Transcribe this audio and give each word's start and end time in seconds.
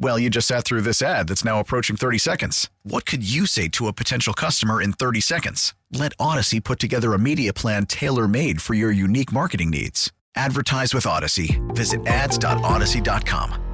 Well, 0.00 0.18
you 0.18 0.30
just 0.30 0.46
sat 0.46 0.64
through 0.64 0.82
this 0.82 1.02
ad 1.02 1.26
that's 1.28 1.44
now 1.44 1.58
approaching 1.58 1.96
30 1.96 2.18
seconds. 2.18 2.70
What 2.84 3.04
could 3.04 3.28
you 3.28 3.46
say 3.46 3.66
to 3.68 3.88
a 3.88 3.92
potential 3.92 4.32
customer 4.32 4.80
in 4.80 4.92
30 4.92 5.20
seconds? 5.20 5.74
Let 5.92 6.16
Audacy 6.18 6.62
put 6.62 6.78
together 6.78 7.14
a 7.14 7.18
media 7.18 7.52
plan 7.52 7.86
tailor 7.86 8.28
made 8.28 8.62
for 8.62 8.74
your 8.74 8.92
unique 8.92 9.32
marketing 9.32 9.70
needs. 9.70 10.12
Advertise 10.36 10.94
with 10.94 11.04
Audacy. 11.04 11.58
Visit 11.74 12.06
ads.audacy.com. 12.06 13.64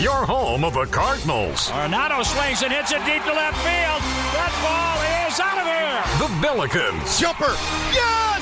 Your 0.00 0.26
home 0.26 0.64
of 0.64 0.74
the 0.74 0.84
Cardinals. 0.84 1.70
Arenado 1.70 2.22
swings 2.22 2.62
and 2.62 2.70
hits 2.70 2.92
it 2.92 3.02
deep 3.06 3.22
to 3.24 3.32
left 3.32 3.56
field. 3.64 4.02
That 4.36 4.52
ball 4.60 5.00
is 5.26 5.40
out 5.40 5.58
of 5.58 5.66
here. 5.66 6.04
The 6.20 6.28
Billikens. 6.46 7.18
Jumper. 7.18 7.56
Yes! 7.94 8.37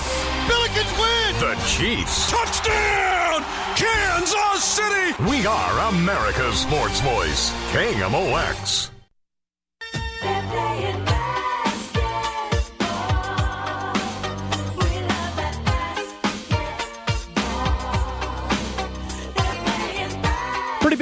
Billikens 0.48 0.92
win! 1.00 1.33
The 1.41 1.55
Chiefs. 1.66 2.30
Touchdown! 2.30 3.44
Kansas 3.77 4.64
City! 4.64 5.25
We 5.28 5.47
are 5.47 5.89
America's 5.91 6.61
sports 6.61 7.00
voice. 7.00 7.50
KMOX. 7.72 8.95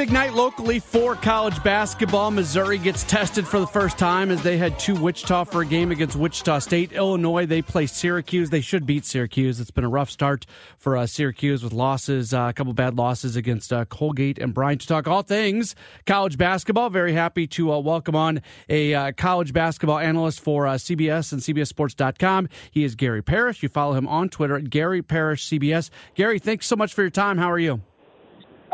Big 0.05 0.13
night 0.13 0.35
locally 0.35 0.79
for 0.79 1.15
college 1.15 1.63
basketball. 1.63 2.31
Missouri 2.31 2.77
gets 2.77 3.05
tested 3.05 3.49
for 3.49 3.59
the 3.59 3.67
first 3.67 3.97
time 3.97 4.31
as 4.31 4.43
they 4.43 4.59
head 4.59 4.79
to 4.79 4.95
Wichita 4.95 5.45
for 5.45 5.63
a 5.63 5.65
game 5.65 5.91
against 5.91 6.15
Wichita 6.15 6.59
State. 6.59 6.93
Illinois, 6.93 7.47
they 7.47 7.63
play 7.63 7.87
Syracuse. 7.87 8.51
They 8.51 8.61
should 8.61 8.85
beat 8.85 9.07
Syracuse. 9.07 9.61
It's 9.61 9.71
been 9.71 9.83
a 9.83 9.89
rough 9.89 10.11
start 10.11 10.45
for 10.77 10.95
uh, 10.95 11.07
Syracuse 11.07 11.65
with 11.65 11.73
losses, 11.73 12.35
uh, 12.35 12.49
a 12.51 12.53
couple 12.53 12.75
bad 12.75 12.99
losses 12.99 13.35
against 13.35 13.73
uh, 13.73 13.87
Colgate 13.87 14.39
and 14.39 14.53
Bryant. 14.53 14.83
To 14.83 14.89
talk 14.89 15.09
all 15.09 15.23
things 15.23 15.75
college 16.05 16.37
basketball, 16.37 16.91
very 16.91 17.15
happy 17.15 17.47
to 17.47 17.73
uh, 17.73 17.79
welcome 17.79 18.15
on 18.15 18.43
a 18.69 18.93
uh, 18.93 19.13
college 19.13 19.55
basketball 19.55 20.01
analyst 20.01 20.39
for 20.41 20.67
uh, 20.67 20.75
CBS 20.75 21.33
and 21.33 21.41
CBSSports.com. 21.41 22.51
He 22.71 22.85
is 22.85 22.95
Gary 22.95 23.23
Parrish. 23.23 23.63
You 23.63 23.71
follow 23.71 23.95
him 23.95 24.07
on 24.07 24.29
Twitter 24.29 24.57
at 24.57 24.69
Gary 24.69 25.01
Parrish 25.01 25.49
CBS. 25.49 25.89
Gary, 26.15 26.39
thanks 26.39 26.67
so 26.67 26.77
much 26.77 26.93
for 26.93 27.01
your 27.01 27.11
time. 27.11 27.39
How 27.39 27.51
are 27.51 27.59
you? 27.59 27.81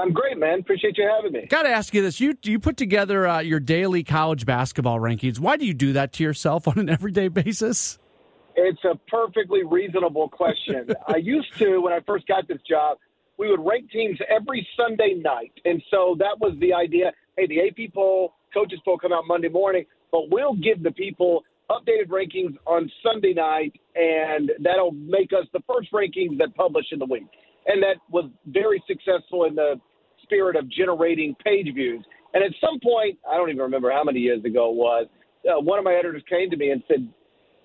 I'm 0.01 0.13
great, 0.13 0.39
man. 0.39 0.61
Appreciate 0.61 0.97
you 0.97 1.07
having 1.07 1.33
me. 1.33 1.47
Got 1.47 1.65
to 1.65 1.69
ask 1.69 1.93
you 1.93 2.01
this: 2.01 2.21
you 2.21 2.35
you 2.43 2.59
put 2.59 2.77
together 2.79 3.29
uh, 3.29 3.41
your 3.41 3.61
daily 3.61 4.03
college 4.03 4.47
basketball 4.47 4.99
rankings. 4.99 5.39
Why 5.39 5.59
do 5.59 5.67
you 5.67 5.75
do 5.75 5.93
that 5.93 6.15
to 6.15 6.23
yourself 6.25 6.67
on 6.69 6.79
an 6.79 6.89
everyday 6.89 7.29
basis? 7.29 7.99
It's 8.57 8.83
a 8.85 8.99
perfectly 9.09 9.63
reasonable 9.65 10.29
question. 10.29 10.91
I 11.07 11.17
used 11.17 11.57
to 11.59 11.79
when 11.79 11.93
I 11.93 12.01
first 12.07 12.27
got 12.27 12.49
this 12.49 12.61
job. 12.69 12.99
We 13.37 13.51
would 13.51 13.61
rank 13.65 13.91
teams 13.91 14.19
every 14.29 14.67
Sunday 14.77 15.15
night, 15.15 15.53
and 15.65 15.83
so 15.91 16.17
that 16.19 16.39
was 16.41 16.57
the 16.61 16.75
idea. 16.75 17.13
Hey, 17.37 17.47
the 17.47 17.61
AP 17.61 17.95
poll, 17.95 18.35
coaches 18.53 18.81
poll 18.85 18.99
come 18.99 19.13
out 19.13 19.27
Monday 19.27 19.49
morning, 19.49 19.87
but 20.13 20.31
we'll 20.31 20.55
give 20.55 20.83
the 20.83 20.91
people 20.91 21.43
updated 21.71 22.09
rankings 22.09 22.57
on 22.67 22.91
Sunday 23.03 23.33
night, 23.33 23.73
and 23.95 24.51
that'll 24.63 24.93
make 24.93 25.31
us 25.33 25.47
the 25.53 25.61
first 25.67 25.91
rankings 25.93 26.37
that 26.39 26.55
publish 26.55 26.87
in 26.93 26.99
the 26.99 27.07
week. 27.07 27.29
And 27.67 27.83
that 27.83 27.97
was 28.11 28.31
very 28.47 28.83
successful 28.87 29.45
in 29.45 29.55
the 29.55 29.81
spirit 30.31 30.57
of 30.57 30.69
generating 30.71 31.35
page 31.45 31.73
views. 31.75 32.05
And 32.33 32.45
at 32.45 32.53
some 32.61 32.79
point, 32.81 33.19
I 33.29 33.37
don't 33.37 33.51
even 33.51 33.63
remember 33.63 33.91
how 33.91 34.05
many 34.05 34.21
years 34.21 34.45
ago 34.45 34.71
it 34.71 34.77
was, 34.77 35.07
uh, 35.49 35.61
one 35.61 35.79
of 35.79 35.85
my 35.85 35.95
editors 35.95 36.23
came 36.29 36.51
to 36.51 36.57
me 36.57 36.71
and 36.71 36.83
said, 36.87 37.09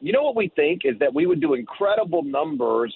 You 0.02 0.12
know 0.12 0.24
what 0.24 0.36
we 0.36 0.52
think 0.56 0.82
is 0.86 0.98
that 1.00 1.14
we 1.14 1.28
would 1.28 1.40
do 1.40 1.54
incredible 1.54 2.24
numbers 2.24 2.96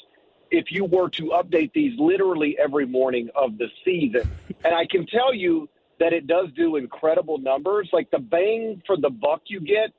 if 0.52 0.66
you 0.72 0.85
were 0.85 1.09
to 1.12 1.24
update 1.35 1.72
these 1.74 1.94
literally 2.00 2.58
every 2.58 2.88
morning 2.88 3.29
of 3.35 3.58
the 3.59 3.68
season. 3.85 4.24
and 4.63 4.74
I 4.74 4.85
can 4.90 5.06
tell 5.06 5.34
you 5.34 5.69
that 6.00 6.13
it 6.13 6.25
does 6.25 6.47
do 6.56 6.78
incredible 6.78 7.38
numbers. 7.38 7.90
Like 7.94 8.09
the 8.09 8.19
bang 8.19 8.81
for 8.88 8.97
the 8.97 9.09
buck 9.09 9.41
you 9.47 9.59
get, 9.59 9.91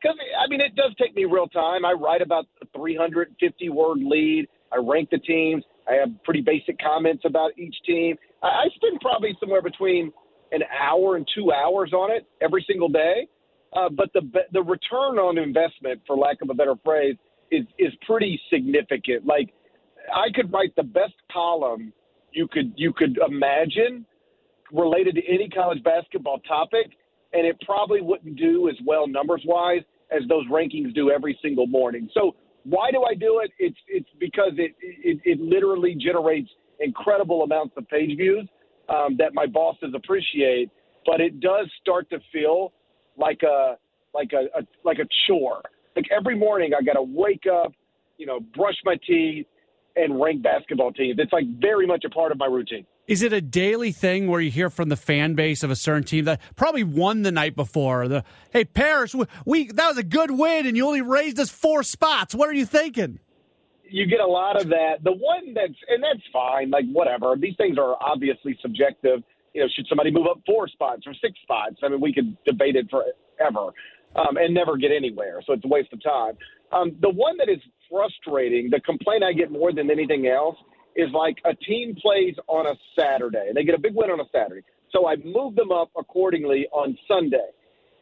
because 0.00 0.18
I 0.38 0.46
mean, 0.48 0.60
it 0.60 0.74
does 0.74 0.94
take 1.00 1.14
me 1.14 1.24
real 1.24 1.46
time. 1.46 1.84
I 1.86 1.92
write 1.92 2.20
about 2.20 2.44
a 2.60 2.66
350 2.76 3.68
word 3.70 3.98
lead, 3.98 4.48
I 4.72 4.76
rank 4.76 5.10
the 5.10 5.18
teams. 5.18 5.64
I 5.88 5.94
have 5.94 6.08
pretty 6.24 6.40
basic 6.40 6.78
comments 6.78 7.24
about 7.26 7.52
each 7.58 7.76
team. 7.86 8.16
I 8.48 8.66
spend 8.74 9.00
probably 9.00 9.36
somewhere 9.40 9.62
between 9.62 10.12
an 10.52 10.60
hour 10.80 11.16
and 11.16 11.26
two 11.34 11.52
hours 11.52 11.92
on 11.92 12.10
it 12.10 12.26
every 12.40 12.64
single 12.68 12.88
day. 12.88 13.28
Uh, 13.74 13.88
but 13.88 14.12
the 14.12 14.22
the 14.52 14.62
return 14.62 15.18
on 15.18 15.36
investment, 15.38 16.00
for 16.06 16.16
lack 16.16 16.40
of 16.42 16.50
a 16.50 16.54
better 16.54 16.74
phrase, 16.84 17.16
is 17.50 17.64
is 17.78 17.92
pretty 18.06 18.40
significant. 18.52 19.26
Like 19.26 19.52
I 20.14 20.30
could 20.34 20.52
write 20.52 20.74
the 20.76 20.84
best 20.84 21.14
column 21.32 21.92
you 22.32 22.48
could 22.48 22.72
you 22.76 22.92
could 22.92 23.18
imagine 23.26 24.06
related 24.72 25.14
to 25.16 25.22
any 25.28 25.48
college 25.48 25.82
basketball 25.82 26.38
topic, 26.40 26.86
and 27.32 27.46
it 27.46 27.56
probably 27.64 28.00
wouldn't 28.00 28.36
do 28.36 28.68
as 28.68 28.76
well 28.86 29.06
numbers 29.06 29.42
wise 29.44 29.82
as 30.10 30.22
those 30.28 30.46
rankings 30.48 30.94
do 30.94 31.10
every 31.10 31.38
single 31.42 31.66
morning. 31.66 32.08
So 32.14 32.36
why 32.64 32.90
do 32.90 33.04
I 33.04 33.14
do 33.14 33.40
it? 33.40 33.50
It's 33.58 33.76
it's 33.88 34.08
because 34.20 34.52
it 34.56 34.74
it, 34.80 35.20
it 35.24 35.40
literally 35.40 35.94
generates 35.94 36.50
incredible 36.80 37.42
amounts 37.42 37.74
of 37.76 37.88
page 37.88 38.16
views 38.16 38.48
um, 38.88 39.16
that 39.18 39.34
my 39.34 39.46
bosses 39.46 39.94
appreciate, 39.94 40.70
but 41.06 41.20
it 41.20 41.40
does 41.40 41.70
start 41.80 42.08
to 42.10 42.18
feel 42.32 42.72
like 43.16 43.42
a 43.42 43.76
like 44.14 44.30
a, 44.32 44.58
a 44.58 44.62
like 44.84 44.98
a 44.98 45.06
chore. 45.26 45.62
Like 45.96 46.06
every 46.16 46.36
morning, 46.36 46.72
I 46.78 46.82
got 46.82 46.94
to 46.94 47.02
wake 47.02 47.44
up, 47.50 47.72
you 48.18 48.26
know, 48.26 48.40
brush 48.40 48.76
my 48.84 48.96
teeth, 49.06 49.46
and 49.96 50.20
rank 50.20 50.42
basketball 50.42 50.92
teams. 50.92 51.18
It's 51.18 51.32
like 51.32 51.44
very 51.60 51.86
much 51.86 52.04
a 52.04 52.10
part 52.10 52.32
of 52.32 52.38
my 52.38 52.46
routine. 52.46 52.86
Is 53.06 53.22
it 53.22 53.34
a 53.34 53.40
daily 53.40 53.92
thing 53.92 54.28
where 54.28 54.40
you 54.40 54.50
hear 54.50 54.70
from 54.70 54.88
the 54.88 54.96
fan 54.96 55.34
base 55.34 55.62
of 55.62 55.70
a 55.70 55.76
certain 55.76 56.04
team 56.04 56.24
that 56.24 56.40
probably 56.56 56.84
won 56.84 57.22
the 57.22 57.30
night 57.30 57.54
before? 57.54 58.08
The 58.08 58.24
hey 58.50 58.64
Parrish, 58.64 59.14
we 59.44 59.66
that 59.72 59.88
was 59.88 59.98
a 59.98 60.02
good 60.02 60.30
win, 60.30 60.66
and 60.66 60.76
you 60.76 60.86
only 60.86 61.02
raised 61.02 61.38
us 61.38 61.50
four 61.50 61.82
spots. 61.82 62.34
What 62.34 62.48
are 62.48 62.54
you 62.54 62.66
thinking? 62.66 63.20
You 63.88 64.06
get 64.06 64.20
a 64.20 64.26
lot 64.26 64.60
of 64.60 64.68
that. 64.68 65.04
The 65.04 65.12
one 65.12 65.54
that's 65.54 65.78
and 65.88 66.02
that's 66.02 66.24
fine. 66.32 66.70
Like 66.70 66.86
whatever. 66.92 67.36
These 67.38 67.56
things 67.56 67.78
are 67.78 67.96
obviously 68.02 68.58
subjective. 68.62 69.22
You 69.52 69.62
know, 69.62 69.68
should 69.74 69.86
somebody 69.88 70.10
move 70.10 70.26
up 70.28 70.40
four 70.46 70.68
spots 70.68 71.02
or 71.06 71.14
six 71.20 71.38
spots? 71.42 71.76
I 71.82 71.88
mean, 71.88 72.00
we 72.00 72.12
could 72.12 72.36
debate 72.44 72.76
it 72.76 72.88
forever 72.90 73.70
um, 74.16 74.36
and 74.36 74.52
never 74.52 74.76
get 74.76 74.90
anywhere. 74.90 75.40
So 75.46 75.52
it's 75.52 75.64
a 75.64 75.68
waste 75.68 75.92
of 75.92 76.02
time. 76.02 76.32
Um, 76.72 76.96
the 77.00 77.10
one 77.10 77.36
that 77.38 77.48
is 77.48 77.60
frustrating, 77.90 78.70
the 78.70 78.80
complaint 78.80 79.22
I 79.22 79.32
get 79.32 79.52
more 79.52 79.72
than 79.72 79.90
anything 79.90 80.26
else 80.26 80.56
is 80.96 81.08
like 81.12 81.36
a 81.44 81.54
team 81.54 81.94
plays 82.00 82.34
on 82.48 82.66
a 82.66 82.74
Saturday. 82.98 83.46
and 83.48 83.56
They 83.56 83.64
get 83.64 83.74
a 83.74 83.80
big 83.80 83.94
win 83.94 84.10
on 84.10 84.20
a 84.20 84.24
Saturday. 84.32 84.62
So 84.92 85.08
I 85.08 85.16
move 85.16 85.56
them 85.56 85.72
up 85.72 85.90
accordingly 85.96 86.66
on 86.72 86.96
Sunday. 87.08 87.50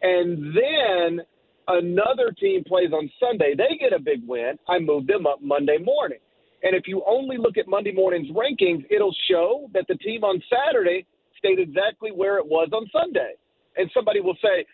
And 0.03 0.55
then 0.57 1.21
another 1.69 2.33
team 2.39 2.65
plays 2.65 2.93
on 2.93 3.11
Sunday. 3.21 3.55
They 3.57 3.77
get 3.79 3.93
a 3.93 3.99
big 3.99 4.27
win. 4.27 4.59
I 4.69 4.79
move 4.79 5.07
them 5.07 5.27
up 5.27 5.43
Monday 5.43 5.79
morning. 5.79 6.19
And 6.63 6.77
if 6.77 6.85
you 6.87 7.03
only 7.07 7.37
look 7.39 7.59
at 7.59 7.67
Monday 7.67 7.93
morning's 7.93 8.31
rankings, 8.31 8.85
it'll 8.91 9.15
show 9.29 9.69
that 9.75 9.85
the 9.89 9.97
team 9.97 10.23
on 10.25 10.41
Saturday 10.49 11.07
stayed 11.39 11.59
exactly 11.59 12.11
where 12.13 12.39
it 12.39 12.47
was 12.47 12.69
on 12.73 12.89
Sunday. 12.93 13.33
And 13.77 13.91
somebody 13.93 14.21
will 14.21 14.37
say, 14.43 14.65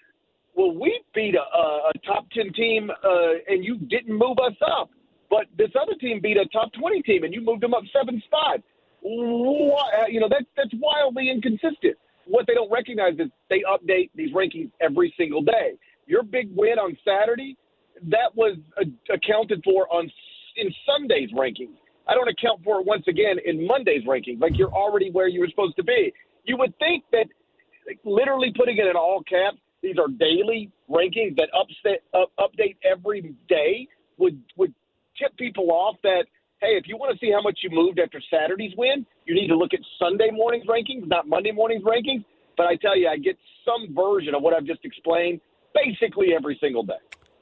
well, 0.54 0.72
we 0.72 1.00
beat 1.14 1.34
a, 1.34 1.38
a 1.40 1.92
top 2.04 2.28
10 2.30 2.52
team 2.52 2.90
uh, 2.90 3.32
and 3.48 3.64
you 3.64 3.78
didn't 3.78 4.16
move 4.16 4.38
us 4.38 4.56
up. 4.66 4.90
But 5.30 5.46
this 5.56 5.70
other 5.80 5.94
team 6.00 6.20
beat 6.22 6.36
a 6.36 6.46
top 6.46 6.72
20 6.72 7.02
team, 7.02 7.24
and 7.24 7.34
you 7.34 7.42
moved 7.42 7.62
them 7.62 7.74
up 7.74 7.82
seven 7.92 8.22
spots. 8.26 8.62
You 9.02 10.20
know, 10.20 10.28
that's, 10.28 10.46
that's 10.56 10.70
wildly 10.80 11.30
inconsistent. 11.30 11.96
What 12.26 12.46
they 12.46 12.54
don't 12.54 12.70
recognize 12.70 13.14
is 13.18 13.28
they 13.48 13.62
update 13.68 14.10
these 14.14 14.32
rankings 14.32 14.70
every 14.80 15.14
single 15.16 15.42
day. 15.42 15.78
Your 16.08 16.22
big 16.22 16.48
win 16.56 16.78
on 16.78 16.96
Saturday, 17.06 17.56
that 18.08 18.34
was 18.34 18.56
accounted 19.12 19.62
for 19.62 19.86
on 19.92 20.10
in 20.56 20.74
Sunday's 20.86 21.30
rankings. 21.32 21.76
I 22.08 22.14
don't 22.14 22.28
account 22.28 22.64
for 22.64 22.80
it 22.80 22.86
once 22.86 23.04
again 23.06 23.36
in 23.44 23.66
Monday's 23.66 24.04
rankings. 24.04 24.40
Like 24.40 24.56
you're 24.56 24.72
already 24.72 25.10
where 25.10 25.28
you 25.28 25.40
were 25.40 25.48
supposed 25.48 25.76
to 25.76 25.84
be. 25.84 26.12
You 26.44 26.56
would 26.56 26.76
think 26.78 27.04
that 27.12 27.26
literally 28.04 28.52
putting 28.56 28.78
it 28.78 28.86
in 28.86 28.96
all 28.96 29.22
caps. 29.28 29.58
These 29.82 29.96
are 29.98 30.08
daily 30.08 30.70
rankings 30.90 31.36
that 31.36 31.50
upset, 31.54 32.02
up, 32.14 32.32
update 32.40 32.76
every 32.82 33.34
day. 33.48 33.86
Would 34.16 34.40
would 34.56 34.74
tip 35.18 35.36
people 35.36 35.70
off 35.70 35.96
that 36.02 36.24
hey, 36.60 36.74
if 36.74 36.88
you 36.88 36.96
want 36.96 37.12
to 37.12 37.24
see 37.24 37.30
how 37.30 37.40
much 37.40 37.60
you 37.62 37.70
moved 37.70 38.00
after 38.00 38.20
Saturday's 38.30 38.72
win, 38.76 39.06
you 39.26 39.34
need 39.34 39.46
to 39.46 39.56
look 39.56 39.74
at 39.74 39.80
Sunday 39.98 40.30
morning's 40.32 40.66
rankings, 40.66 41.06
not 41.06 41.28
Monday 41.28 41.52
morning's 41.52 41.84
rankings. 41.84 42.24
But 42.56 42.66
I 42.66 42.74
tell 42.74 42.98
you, 42.98 43.06
I 43.06 43.16
get 43.16 43.38
some 43.64 43.94
version 43.94 44.34
of 44.34 44.42
what 44.42 44.54
I've 44.54 44.64
just 44.64 44.80
explained 44.84 45.40
basically 45.74 46.34
every 46.34 46.58
single 46.60 46.82
day. 46.82 46.94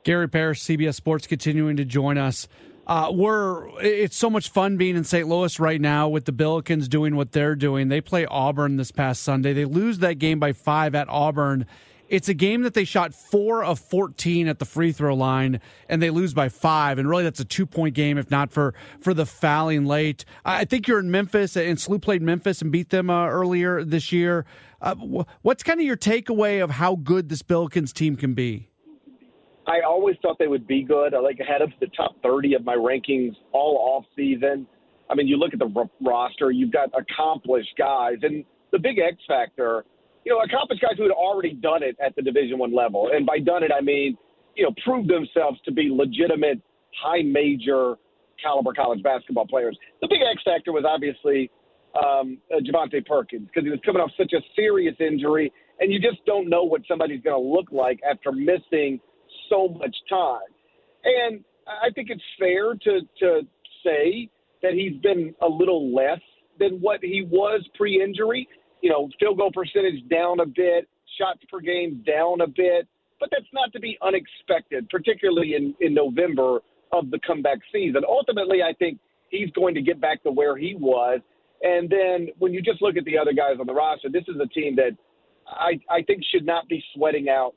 Gary 0.05 0.29
Parrish, 0.29 0.63
CBS 0.63 0.95
Sports, 0.95 1.27
continuing 1.27 1.77
to 1.77 1.85
join 1.85 2.17
us. 2.17 2.47
Uh, 2.87 3.11
we're 3.13 3.69
it's 3.81 4.17
so 4.17 4.31
much 4.31 4.49
fun 4.49 4.77
being 4.77 4.95
in 4.95 5.03
St. 5.03 5.27
Louis 5.27 5.59
right 5.59 5.81
now 5.81 6.09
with 6.09 6.25
the 6.25 6.33
Billikens 6.33 6.89
doing 6.89 7.17
what 7.17 7.33
they're 7.33 7.57
doing. 7.57 7.89
They 7.89 8.01
play 8.01 8.25
Auburn 8.27 8.77
this 8.77 8.93
past 8.93 9.23
Sunday. 9.23 9.53
They 9.53 9.65
lose 9.65 9.99
that 9.99 10.15
game 10.15 10.39
by 10.39 10.53
five 10.53 10.95
at 10.95 11.09
Auburn. 11.09 11.67
It's 12.09 12.29
a 12.29 12.35
game 12.35 12.63
that 12.63 12.75
they 12.75 12.85
shot 12.85 13.15
four 13.15 13.65
of 13.65 13.81
14 13.81 14.47
at 14.47 14.59
the 14.61 14.65
free 14.65 14.93
throw 14.93 15.15
line, 15.15 15.61
and 15.89 16.01
they 16.01 16.11
lose 16.11 16.35
by 16.35 16.49
five. 16.49 16.99
And 16.99 17.09
really, 17.09 17.25
that's 17.25 17.41
a 17.41 17.45
two 17.45 17.67
point 17.67 17.95
game, 17.95 18.17
if 18.17 18.31
not 18.31 18.53
for 18.53 18.75
for 19.01 19.13
the 19.13 19.27
fouling 19.27 19.87
late. 19.87 20.25
I 20.45 20.65
think 20.65 20.87
you're 20.87 21.01
in 21.01 21.11
Memphis, 21.11 21.57
and 21.57 21.79
SLU 21.79 22.01
played 22.01 22.23
Memphis 22.23 22.63
and 22.63 22.71
beat 22.71 22.91
them 22.91 23.11
uh, 23.11 23.27
earlier 23.27 23.83
this 23.83 24.13
year. 24.13 24.45
Uh, 24.81 24.95
what's 25.43 25.63
kind 25.63 25.81
of 25.81 25.87
your 25.87 25.97
takeaway 25.97 26.63
of 26.63 26.71
how 26.71 26.97
good 26.97 27.29
this 27.29 27.43
Billikens 27.43 27.93
team 27.93 28.15
can 28.17 28.35
be? 28.35 28.71
I 29.67 29.81
always 29.81 30.17
thought 30.23 30.39
they 30.39 30.47
would 30.47 30.67
be 30.67 30.85
good. 30.85 31.13
I 31.13 31.19
like 31.19 31.41
up 31.41 31.69
to 31.71 31.75
the 31.81 31.89
top 31.89 32.15
30 32.23 32.55
of 32.55 32.65
my 32.65 32.77
rankings 32.77 33.35
all 33.53 33.79
off 33.79 34.05
season. 34.15 34.67
I 35.11 35.15
mean, 35.15 35.27
you 35.27 35.37
look 35.37 35.53
at 35.53 35.59
the 35.59 35.73
r- 35.75 35.91
roster, 36.01 36.51
you've 36.51 36.73
got 36.73 36.91
accomplished 36.97 37.75
guys, 37.77 38.17
and 38.23 38.45
the 38.71 38.79
big 38.79 38.99
X 38.99 39.17
factor, 39.27 39.85
you 40.27 40.33
know, 40.33 40.41
accomplished 40.41 40.83
guys 40.83 40.95
who 40.97 41.05
had 41.05 41.13
already 41.13 41.55
done 41.55 41.85
it 41.85 41.97
at 42.05 42.17
the 42.17 42.21
Division 42.21 42.59
One 42.59 42.75
level, 42.75 43.11
and 43.15 43.25
by 43.25 43.39
done 43.39 43.63
it 43.63 43.71
I 43.73 43.81
mean, 43.81 44.19
you 44.57 44.65
know, 44.65 44.75
proved 44.85 45.09
themselves 45.09 45.61
to 45.65 45.71
be 45.71 45.89
legitimate, 45.89 46.61
high 47.01 47.23
major 47.23 47.95
caliber 48.43 48.73
college 48.75 49.03
basketball 49.05 49.47
players. 49.47 49.79
The 50.03 50.09
big 50.09 50.19
X 50.21 50.43
factor 50.45 50.73
was 50.73 50.85
obviously 50.85 51.49
um, 51.95 52.39
uh, 52.53 52.59
Javonte 52.59 53.07
Perkins 53.07 53.47
because 53.47 53.65
he 53.65 53.71
was 53.71 53.79
coming 53.87 54.03
off 54.03 54.11
such 54.19 54.33
a 54.33 54.41
serious 54.57 54.97
injury, 54.99 55.53
and 55.79 55.93
you 55.93 56.01
just 56.01 56.25
don't 56.27 56.49
know 56.49 56.65
what 56.65 56.83
somebody's 56.89 57.23
going 57.23 57.41
to 57.41 57.49
look 57.49 57.71
like 57.71 58.01
after 58.09 58.33
missing 58.33 58.99
so 59.49 59.69
much 59.69 59.95
time. 60.11 60.41
And 61.05 61.45
I 61.69 61.91
think 61.95 62.11
it's 62.11 62.23
fair 62.37 62.75
to 62.75 63.01
to 63.21 63.43
say 63.85 64.29
that 64.63 64.73
he's 64.73 65.01
been 65.03 65.37
a 65.41 65.49
little 65.49 65.95
less 65.95 66.21
than 66.59 66.81
what 66.81 66.99
he 67.01 67.25
was 67.31 67.65
pre-injury. 67.77 68.49
You 68.83 68.91
know, 68.91 69.09
field 69.19 69.39
goal 69.39 69.51
percentage 69.53 70.07
down 70.09 70.41
a 70.41 70.47
bit, 70.47 70.89
shots 71.19 71.41
per 71.51 71.61
game 71.61 72.03
down 72.07 72.41
a 72.41 72.47
bit, 72.47 72.87
but 73.19 73.31
that's 73.31 73.51
not 73.53 73.73
to 73.73 73.81
be 73.81 73.99
unexpected, 74.03 74.89
particularly 74.89 75.55
in 75.55 75.75
in 75.81 75.95
November 75.95 76.61
of 76.93 77.11
the 77.11 77.19
comeback 77.27 77.59
season. 77.73 78.03
Ultimately, 78.09 78.63
I 78.63 78.73
think 78.75 78.99
he's 79.31 79.51
going 79.51 79.75
to 79.75 79.83
get 79.83 80.01
back 80.01 80.23
to 80.23 80.31
where 80.31 80.57
he 80.57 80.77
was. 80.79 81.21
And 81.63 81.91
then 81.91 82.29
when 82.39 82.53
you 82.53 82.63
just 82.63 82.83
look 82.83 82.97
at 82.97 83.05
the 83.05 83.19
other 83.19 83.33
guys 83.33 83.57
on 83.59 83.67
the 83.67 83.75
roster, 83.75 84.09
this 84.11 84.25
is 84.29 84.37
a 84.41 84.47
team 84.49 84.77
that 84.77 84.93
I, 85.49 85.81
I 85.91 86.03
think 86.03 86.23
should 86.31 86.45
not 86.45 86.69
be 86.69 86.85
sweating 86.95 87.29
out 87.29 87.55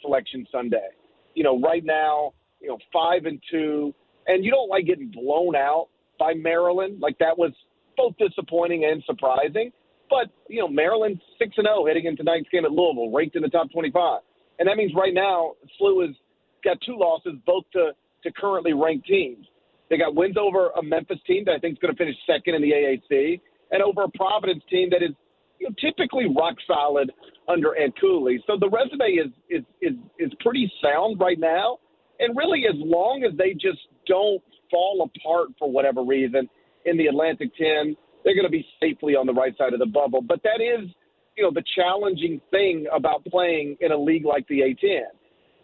Selection 0.00 0.46
Sunday 0.50 0.88
you 1.34 1.44
know, 1.44 1.58
right 1.60 1.84
now, 1.84 2.32
you 2.60 2.68
know, 2.68 2.78
five 2.92 3.24
and 3.24 3.40
two, 3.50 3.94
and 4.26 4.44
you 4.44 4.50
don't 4.50 4.68
like 4.68 4.86
getting 4.86 5.10
blown 5.10 5.56
out 5.56 5.88
by 6.18 6.34
Maryland. 6.34 7.00
Like 7.00 7.18
that 7.18 7.36
was 7.36 7.52
both 7.96 8.14
disappointing 8.18 8.84
and 8.84 9.02
surprising. 9.06 9.72
But 10.10 10.30
you 10.48 10.58
know, 10.58 10.68
Maryland 10.68 11.20
six 11.38 11.54
and 11.56 11.66
zero 11.66 11.82
oh 11.82 11.86
heading 11.86 12.04
into 12.04 12.24
tonight's 12.24 12.48
game 12.50 12.64
at 12.64 12.72
Louisville, 12.72 13.10
ranked 13.10 13.36
in 13.36 13.42
the 13.42 13.48
top 13.48 13.70
twenty-five, 13.72 14.20
and 14.58 14.68
that 14.68 14.76
means 14.76 14.92
right 14.94 15.14
now 15.14 15.52
SLU 15.80 16.06
has 16.06 16.16
got 16.64 16.76
two 16.84 16.98
losses, 16.98 17.34
both 17.46 17.64
to 17.72 17.92
to 18.24 18.32
currently 18.32 18.72
ranked 18.74 19.06
teams. 19.06 19.46
They 19.88 19.98
got 19.98 20.14
wins 20.14 20.36
over 20.36 20.70
a 20.70 20.82
Memphis 20.82 21.18
team 21.26 21.44
that 21.46 21.52
I 21.52 21.58
think 21.58 21.74
is 21.74 21.78
going 21.78 21.94
to 21.94 21.98
finish 21.98 22.14
second 22.26 22.54
in 22.54 22.62
the 22.62 22.70
AAC, 22.70 23.40
and 23.70 23.82
over 23.82 24.02
a 24.02 24.10
Providence 24.10 24.62
team 24.68 24.90
that 24.90 25.02
is 25.02 25.10
you 25.58 25.68
know, 25.68 25.74
typically 25.80 26.26
rock 26.36 26.56
solid 26.66 27.12
under 27.48 27.76
Ed 27.78 27.92
Cooley. 28.00 28.42
So 28.46 28.56
the 28.58 28.68
resume 28.68 29.12
is, 29.12 29.30
is 29.48 29.64
is 29.80 29.96
is 30.18 30.32
pretty 30.40 30.70
sound 30.82 31.20
right 31.20 31.38
now. 31.38 31.78
And 32.18 32.36
really, 32.36 32.64
as 32.68 32.76
long 32.76 33.24
as 33.24 33.36
they 33.38 33.52
just 33.54 33.80
don't 34.06 34.42
fall 34.70 35.08
apart 35.08 35.48
for 35.58 35.70
whatever 35.70 36.02
reason 36.02 36.48
in 36.84 36.96
the 36.96 37.06
Atlantic 37.06 37.50
10, 37.56 37.96
they're 38.24 38.34
going 38.34 38.46
to 38.46 38.50
be 38.50 38.66
safely 38.80 39.14
on 39.14 39.26
the 39.26 39.32
right 39.32 39.56
side 39.56 39.72
of 39.72 39.78
the 39.78 39.86
bubble. 39.86 40.22
But 40.22 40.42
that 40.42 40.60
is, 40.60 40.88
you 41.36 41.42
know, 41.42 41.50
the 41.52 41.64
challenging 41.74 42.40
thing 42.50 42.86
about 42.92 43.24
playing 43.24 43.76
in 43.80 43.92
a 43.92 43.96
league 43.96 44.24
like 44.24 44.46
the 44.48 44.60
A10. 44.60 45.02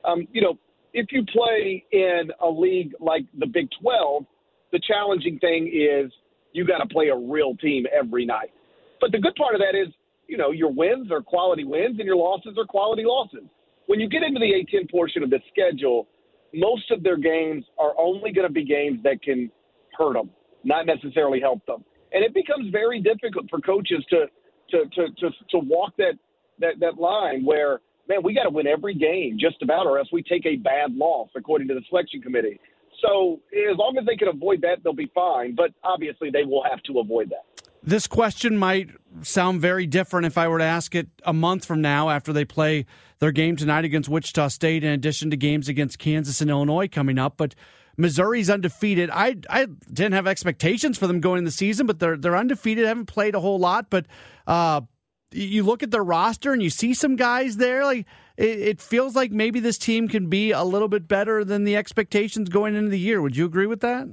Um, 0.04 0.26
you 0.32 0.40
know, 0.40 0.58
if 0.92 1.06
you 1.10 1.24
play 1.24 1.84
in 1.92 2.30
a 2.40 2.48
league 2.48 2.92
like 3.00 3.24
the 3.38 3.46
Big 3.46 3.68
12, 3.82 4.24
the 4.72 4.80
challenging 4.86 5.38
thing 5.38 5.66
is 5.68 6.10
you 6.52 6.66
got 6.66 6.78
to 6.78 6.86
play 6.86 7.08
a 7.08 7.16
real 7.16 7.54
team 7.56 7.84
every 7.92 8.24
night. 8.24 8.50
But 9.00 9.12
the 9.12 9.18
good 9.18 9.34
part 9.34 9.54
of 9.54 9.60
that 9.60 9.78
is, 9.78 9.88
you 10.26 10.36
know, 10.36 10.50
your 10.50 10.72
wins 10.72 11.10
are 11.12 11.20
quality 11.20 11.64
wins 11.64 11.98
and 11.98 12.06
your 12.06 12.16
losses 12.16 12.56
are 12.58 12.64
quality 12.64 13.02
losses. 13.04 13.44
When 13.86 14.00
you 14.00 14.08
get 14.08 14.22
into 14.22 14.40
the 14.40 14.46
A10 14.46 14.90
portion 14.90 15.22
of 15.22 15.30
the 15.30 15.38
schedule, 15.52 16.08
most 16.54 16.90
of 16.90 17.02
their 17.02 17.16
games 17.16 17.64
are 17.78 17.92
only 17.98 18.32
going 18.32 18.46
to 18.46 18.52
be 18.52 18.64
games 18.64 19.00
that 19.04 19.22
can 19.22 19.50
hurt 19.96 20.14
them, 20.14 20.30
not 20.64 20.86
necessarily 20.86 21.40
help 21.40 21.64
them. 21.66 21.84
And 22.12 22.24
it 22.24 22.34
becomes 22.34 22.70
very 22.70 23.00
difficult 23.00 23.46
for 23.50 23.60
coaches 23.60 24.04
to 24.10 24.26
to 24.70 24.84
to 24.94 25.08
to, 25.18 25.30
to 25.50 25.58
walk 25.58 25.94
that, 25.98 26.14
that 26.60 26.80
that 26.80 26.98
line 26.98 27.44
where 27.44 27.80
man, 28.08 28.18
we 28.22 28.34
got 28.34 28.44
to 28.44 28.50
win 28.50 28.66
every 28.66 28.94
game 28.94 29.36
just 29.38 29.62
about, 29.62 29.86
or 29.86 29.98
else 29.98 30.08
we 30.12 30.22
take 30.22 30.46
a 30.46 30.56
bad 30.56 30.94
loss, 30.94 31.28
according 31.36 31.68
to 31.68 31.74
the 31.74 31.82
selection 31.88 32.22
committee. 32.22 32.60
So 33.04 33.40
as 33.70 33.76
long 33.76 33.96
as 33.98 34.06
they 34.06 34.16
can 34.16 34.28
avoid 34.28 34.62
that, 34.62 34.78
they'll 34.82 34.94
be 34.94 35.10
fine. 35.14 35.54
But 35.54 35.72
obviously, 35.84 36.30
they 36.30 36.44
will 36.44 36.64
have 36.68 36.82
to 36.84 36.98
avoid 36.98 37.30
that. 37.30 37.44
This 37.82 38.06
question 38.06 38.56
might 38.56 38.90
sound 39.22 39.60
very 39.60 39.86
different 39.86 40.26
if 40.26 40.36
I 40.36 40.48
were 40.48 40.58
to 40.58 40.64
ask 40.64 40.94
it 40.94 41.08
a 41.24 41.32
month 41.32 41.64
from 41.64 41.80
now 41.80 42.10
after 42.10 42.32
they 42.32 42.44
play 42.44 42.86
their 43.18 43.32
game 43.32 43.54
tonight 43.54 43.84
against 43.84 44.08
Wichita 44.08 44.48
State, 44.48 44.82
in 44.82 44.90
addition 44.90 45.30
to 45.30 45.36
games 45.36 45.68
against 45.68 45.98
Kansas 45.98 46.40
and 46.40 46.50
Illinois 46.50 46.88
coming 46.88 47.18
up. 47.18 47.36
But 47.36 47.54
Missouri's 47.96 48.50
undefeated. 48.50 49.10
I 49.12 49.36
I 49.48 49.66
didn't 49.92 50.12
have 50.12 50.26
expectations 50.26 50.98
for 50.98 51.06
them 51.06 51.20
going 51.20 51.38
in 51.38 51.44
the 51.44 51.50
season, 51.50 51.86
but 51.86 51.98
they're 51.98 52.16
they're 52.16 52.36
undefeated. 52.36 52.86
Haven't 52.86 53.06
played 53.06 53.34
a 53.34 53.40
whole 53.40 53.58
lot, 53.58 53.90
but 53.90 54.06
uh, 54.46 54.82
you 55.32 55.62
look 55.62 55.82
at 55.82 55.90
their 55.90 56.04
roster 56.04 56.52
and 56.52 56.62
you 56.62 56.70
see 56.70 56.94
some 56.94 57.16
guys 57.16 57.56
there. 57.56 57.84
Like 57.84 58.06
it, 58.36 58.58
it 58.60 58.80
feels 58.80 59.16
like 59.16 59.32
maybe 59.32 59.60
this 59.60 59.78
team 59.78 60.08
can 60.08 60.28
be 60.28 60.52
a 60.52 60.62
little 60.62 60.88
bit 60.88 61.08
better 61.08 61.44
than 61.44 61.64
the 61.64 61.76
expectations 61.76 62.48
going 62.48 62.74
into 62.74 62.90
the 62.90 62.98
year. 62.98 63.22
Would 63.22 63.36
you 63.36 63.46
agree 63.46 63.66
with 63.66 63.80
that? 63.80 64.08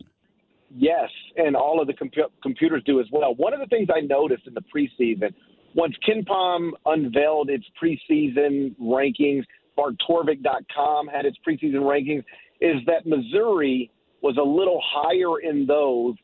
Yes, 0.76 1.10
and 1.38 1.56
all 1.56 1.80
of 1.80 1.88
the 1.88 1.94
computers 2.42 2.84
do 2.86 3.00
as 3.00 3.06
well. 3.12 3.36
One 3.36 3.54
of 3.54 3.60
the 3.60 3.68
things 3.68 3.90
I 3.96 4.02
noticed 4.02 4.48
in 4.48 4.56
the 4.56 4.64
preseason, 4.76 5.32
once 5.76 5.96
KenPom 6.08 6.72
unveiled 6.86 7.52
its 7.52 7.66
preseason 7.82 8.76
rankings, 8.80 9.44
BartTorvik.com 9.78 11.08
had 11.08 11.26
its 11.26 11.38
preseason 11.48 11.82
rankings, 11.82 12.24
is 12.64 12.78
that 12.88 13.06
Missouri 13.06 13.92
was 14.22 14.38
a 14.38 14.44
little 14.44 14.82
higher 14.84 15.40
in 15.40 15.68
those 15.68 16.16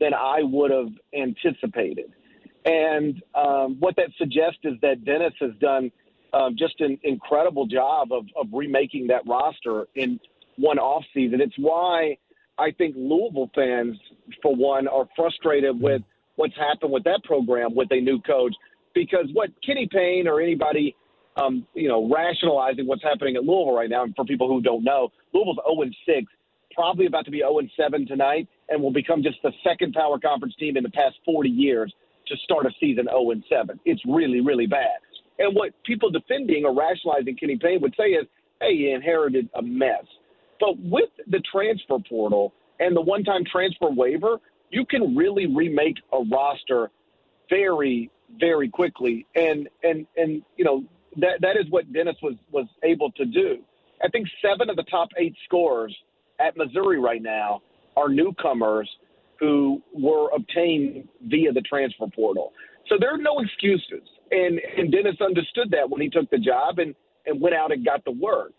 than 0.00 0.14
I 0.14 0.38
would 0.42 0.70
have 0.70 0.92
anticipated. 1.12 2.10
And 2.64 3.22
um, 3.34 3.76
what 3.78 3.94
that 3.96 4.08
suggests 4.16 4.60
is 4.64 4.74
that 4.80 5.04
Dennis 5.04 5.34
has 5.40 5.50
done 5.60 5.90
um, 6.32 6.56
just 6.58 6.80
an 6.80 6.98
incredible 7.02 7.66
job 7.66 8.12
of, 8.12 8.24
of 8.40 8.46
remaking 8.52 9.08
that 9.08 9.22
roster 9.26 9.86
in 9.94 10.18
one 10.56 10.78
off 10.78 11.04
season. 11.12 11.42
It's 11.42 11.58
why– 11.58 12.16
I 12.58 12.72
think 12.72 12.96
Louisville 12.98 13.50
fans, 13.54 13.96
for 14.42 14.54
one, 14.54 14.88
are 14.88 15.08
frustrated 15.14 15.80
with 15.80 16.02
what's 16.36 16.56
happened 16.56 16.92
with 16.92 17.04
that 17.04 17.22
program 17.24 17.74
with 17.74 17.88
a 17.92 18.00
new 18.00 18.20
coach 18.22 18.54
because 18.94 19.26
what 19.32 19.50
Kenny 19.64 19.88
Payne 19.90 20.26
or 20.26 20.40
anybody, 20.40 20.96
um, 21.38 21.66
you 21.74 21.88
know, 21.88 22.08
rationalizing 22.08 22.86
what's 22.86 23.02
happening 23.02 23.36
at 23.36 23.44
Louisville 23.44 23.74
right 23.74 23.88
now, 23.88 24.02
and 24.02 24.14
for 24.14 24.24
people 24.24 24.48
who 24.48 24.60
don't 24.60 24.84
know, 24.84 25.10
Louisville's 25.32 25.58
0 25.66 25.90
6, 26.06 26.32
probably 26.74 27.06
about 27.06 27.24
to 27.26 27.30
be 27.30 27.38
0 27.38 27.60
7 27.76 28.06
tonight, 28.06 28.48
and 28.68 28.82
will 28.82 28.92
become 28.92 29.22
just 29.22 29.38
the 29.42 29.52
second 29.64 29.94
power 29.94 30.18
conference 30.18 30.54
team 30.58 30.76
in 30.76 30.82
the 30.82 30.90
past 30.90 31.16
40 31.24 31.48
years 31.48 31.92
to 32.26 32.36
start 32.44 32.66
a 32.66 32.70
season 32.80 33.06
0 33.06 33.32
7. 33.48 33.80
It's 33.84 34.02
really, 34.06 34.40
really 34.40 34.66
bad. 34.66 34.98
And 35.38 35.54
what 35.54 35.70
people 35.84 36.10
defending 36.10 36.64
or 36.64 36.74
rationalizing 36.74 37.36
Kenny 37.36 37.56
Payne 37.56 37.80
would 37.80 37.94
say 37.96 38.10
is, 38.10 38.26
hey, 38.60 38.76
he 38.76 38.90
inherited 38.90 39.48
a 39.54 39.62
mess. 39.62 40.04
But 40.58 40.78
with 40.78 41.10
the 41.28 41.40
transfer 41.52 41.98
portal 42.08 42.52
and 42.80 42.96
the 42.96 43.00
one 43.00 43.22
time 43.22 43.44
transfer 43.50 43.90
waiver, 43.90 44.38
you 44.70 44.84
can 44.84 45.16
really 45.16 45.46
remake 45.46 45.96
a 46.12 46.18
roster 46.30 46.90
very, 47.48 48.10
very 48.40 48.68
quickly. 48.68 49.26
And 49.36 49.68
and 49.84 50.06
and 50.16 50.42
you 50.56 50.64
know, 50.64 50.84
that 51.16 51.40
that 51.40 51.56
is 51.56 51.66
what 51.70 51.92
Dennis 51.92 52.16
was 52.22 52.34
was 52.50 52.66
able 52.82 53.10
to 53.12 53.24
do. 53.24 53.58
I 54.02 54.08
think 54.08 54.28
seven 54.42 54.70
of 54.70 54.76
the 54.76 54.84
top 54.84 55.08
eight 55.16 55.34
scorers 55.44 55.94
at 56.40 56.56
Missouri 56.56 57.00
right 57.00 57.22
now 57.22 57.62
are 57.96 58.08
newcomers 58.08 58.88
who 59.40 59.82
were 59.92 60.30
obtained 60.30 61.08
via 61.26 61.52
the 61.52 61.60
transfer 61.62 62.06
portal. 62.14 62.52
So 62.88 62.96
there 62.98 63.12
are 63.12 63.18
no 63.18 63.38
excuses 63.40 64.08
And 64.30 64.60
and 64.76 64.90
Dennis 64.90 65.16
understood 65.20 65.70
that 65.72 65.88
when 65.88 66.00
he 66.00 66.08
took 66.08 66.30
the 66.30 66.38
job 66.38 66.78
and 66.78 66.94
and 67.26 67.40
went 67.40 67.54
out 67.54 67.72
and 67.72 67.84
got 67.84 68.04
the 68.04 68.12
work. 68.12 68.52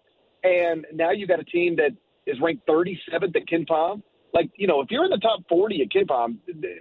And 0.44 0.86
now 0.94 1.12
you've 1.12 1.30
got 1.30 1.40
a 1.40 1.44
team 1.44 1.76
that 1.78 1.92
is 2.26 2.40
ranked 2.42 2.66
37th 2.68 3.36
at 3.36 3.46
KenPom. 3.48 4.02
Like 4.34 4.50
you 4.56 4.68
know, 4.68 4.82
if 4.82 4.92
you're 4.92 5.06
in 5.06 5.12
the 5.12 5.18
top 5.18 5.40
40 5.50 5.82
at 5.82 5.90
KenPom 5.90 6.38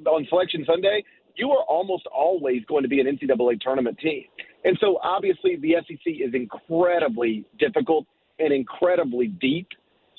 on 0.07 0.27
Selection 0.29 0.65
Sunday, 0.67 1.03
you 1.37 1.51
are 1.51 1.63
almost 1.65 2.07
always 2.07 2.65
going 2.67 2.83
to 2.83 2.89
be 2.89 3.01
an 3.01 3.07
NCAA 3.07 3.61
tournament 3.61 3.99
team. 3.99 4.25
And 4.65 4.77
so 4.81 4.99
obviously 5.03 5.57
the 5.57 5.77
SEC 5.87 6.07
is 6.07 6.35
incredibly 6.35 7.45
difficult 7.59 8.07
and 8.39 8.53
incredibly 8.53 9.29
deep. 9.29 9.69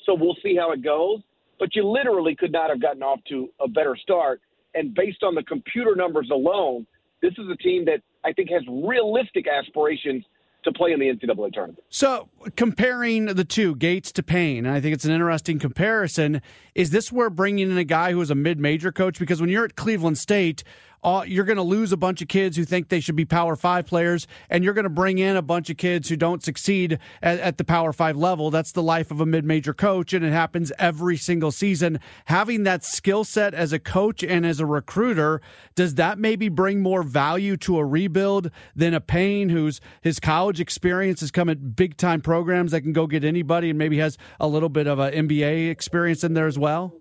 So 0.06 0.14
we'll 0.14 0.36
see 0.42 0.56
how 0.56 0.72
it 0.72 0.82
goes. 0.82 1.20
But 1.58 1.76
you 1.76 1.86
literally 1.86 2.34
could 2.34 2.52
not 2.52 2.70
have 2.70 2.80
gotten 2.80 3.02
off 3.02 3.20
to 3.28 3.50
a 3.60 3.68
better 3.68 3.96
start. 4.02 4.40
And 4.74 4.94
based 4.94 5.22
on 5.22 5.34
the 5.34 5.42
computer 5.42 5.94
numbers 5.94 6.30
alone, 6.32 6.86
this 7.20 7.32
is 7.32 7.46
a 7.52 7.56
team 7.56 7.84
that 7.84 8.00
I 8.24 8.32
think 8.32 8.50
has 8.50 8.62
realistic 8.66 9.46
aspirations 9.46 10.24
to 10.64 10.72
play 10.72 10.92
in 10.92 11.00
the 11.00 11.06
NCAA 11.06 11.52
tournament. 11.52 11.82
So, 11.88 12.28
comparing 12.56 13.26
the 13.26 13.44
two, 13.44 13.74
Gates 13.76 14.12
to 14.12 14.22
Payne, 14.22 14.66
I 14.66 14.80
think 14.80 14.94
it's 14.94 15.04
an 15.04 15.12
interesting 15.12 15.58
comparison. 15.58 16.42
Is 16.74 16.90
this 16.90 17.10
where 17.10 17.30
bringing 17.30 17.70
in 17.70 17.78
a 17.78 17.84
guy 17.84 18.12
who 18.12 18.20
is 18.20 18.30
a 18.30 18.34
mid-major 18.34 18.92
coach? 18.92 19.18
Because 19.18 19.40
when 19.40 19.48
you're 19.48 19.64
at 19.64 19.76
Cleveland 19.76 20.18
State, 20.18 20.62
uh, 21.02 21.24
you're 21.26 21.44
going 21.44 21.56
to 21.56 21.62
lose 21.62 21.92
a 21.92 21.96
bunch 21.96 22.20
of 22.20 22.28
kids 22.28 22.56
who 22.56 22.64
think 22.64 22.88
they 22.88 23.00
should 23.00 23.16
be 23.16 23.24
Power 23.24 23.56
Five 23.56 23.86
players, 23.86 24.26
and 24.48 24.62
you're 24.62 24.74
going 24.74 24.84
to 24.84 24.90
bring 24.90 25.18
in 25.18 25.36
a 25.36 25.42
bunch 25.42 25.70
of 25.70 25.76
kids 25.76 26.08
who 26.08 26.16
don't 26.16 26.42
succeed 26.42 26.98
at, 27.22 27.38
at 27.40 27.58
the 27.58 27.64
Power 27.64 27.92
Five 27.92 28.16
level. 28.16 28.50
That's 28.50 28.72
the 28.72 28.82
life 28.82 29.10
of 29.10 29.20
a 29.20 29.26
mid 29.26 29.44
major 29.44 29.72
coach, 29.72 30.12
and 30.12 30.24
it 30.24 30.32
happens 30.32 30.72
every 30.78 31.16
single 31.16 31.50
season. 31.50 32.00
Having 32.26 32.64
that 32.64 32.84
skill 32.84 33.24
set 33.24 33.54
as 33.54 33.72
a 33.72 33.78
coach 33.78 34.22
and 34.22 34.44
as 34.44 34.60
a 34.60 34.66
recruiter, 34.66 35.40
does 35.74 35.94
that 35.94 36.18
maybe 36.18 36.48
bring 36.48 36.82
more 36.82 37.02
value 37.02 37.56
to 37.58 37.78
a 37.78 37.84
rebuild 37.84 38.50
than 38.76 38.94
a 38.94 39.00
Payne 39.00 39.48
whose 39.48 39.80
his 40.02 40.20
college 40.20 40.60
experience 40.60 41.20
has 41.20 41.30
come 41.30 41.48
at 41.48 41.76
big 41.76 41.96
time 41.96 42.20
programs 42.20 42.72
that 42.72 42.82
can 42.82 42.92
go 42.92 43.06
get 43.06 43.24
anybody 43.24 43.70
and 43.70 43.78
maybe 43.78 43.98
has 43.98 44.18
a 44.38 44.46
little 44.46 44.68
bit 44.68 44.86
of 44.86 44.98
an 44.98 45.28
NBA 45.28 45.70
experience 45.70 46.22
in 46.24 46.34
there 46.34 46.46
as 46.46 46.58
well? 46.58 46.94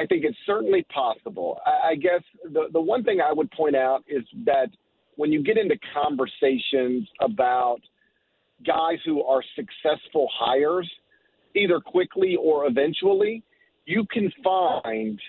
I, 0.00 0.06
think 0.06 0.24
it's 0.24 0.36
certainly 0.46 0.84
possible. 0.92 1.60
I, 1.66 1.90
I 1.90 1.94
guess 1.94 2.22
the 2.44 2.68
the 2.72 2.80
one 2.80 3.04
thing 3.04 3.20
I 3.20 3.32
would 3.32 3.50
point 3.52 3.76
out 3.76 4.04
is 4.08 4.24
that 4.44 4.68
when 5.16 5.32
you 5.32 5.42
get 5.42 5.56
into 5.56 5.76
conversations 5.94 7.08
about 7.20 7.78
guys 8.66 8.98
who 9.04 9.22
are 9.22 9.42
successful 9.56 10.28
hires, 10.32 10.90
either 11.54 11.80
quickly 11.80 12.36
or 12.36 12.66
eventually, 12.66 13.42
you 13.86 14.04
can 14.10 14.32
find 14.42 15.20